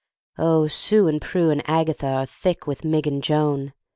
Oh, 0.39 0.65
Sue 0.65 1.07
and 1.07 1.21
Prue 1.21 1.51
and 1.51 1.61
Agatha 1.69 2.07
Are 2.07 2.25
thick 2.25 2.65
with 2.65 2.83
Mig 2.83 3.05
and 3.05 3.21
Joan! 3.21 3.71